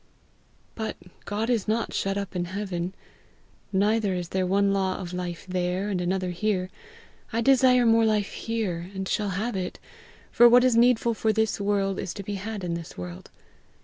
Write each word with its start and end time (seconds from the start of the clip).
But 0.73 0.97
God 1.25 1.47
is 1.47 1.67
not 1.67 1.93
shut 1.93 2.17
up 2.17 2.35
in 2.35 2.45
heaven, 2.45 2.95
neither 3.71 4.15
is 4.15 4.29
there 4.29 4.47
one 4.47 4.73
law 4.73 4.97
of 4.97 5.13
life 5.13 5.45
there 5.47 5.89
and 5.91 6.01
another 6.01 6.31
here; 6.31 6.71
I 7.31 7.41
desire 7.41 7.85
more 7.85 8.03
life 8.03 8.31
here, 8.31 8.89
and 8.95 9.07
shall 9.07 9.29
have 9.37 9.55
it, 9.55 9.77
for 10.31 10.49
what 10.49 10.63
is 10.63 10.75
needful 10.75 11.13
for 11.13 11.31
this 11.31 11.61
world 11.61 11.99
is 11.99 12.15
to 12.15 12.23
be 12.23 12.33
had 12.41 12.63
in 12.63 12.73
this 12.73 12.97
world. 12.97 13.29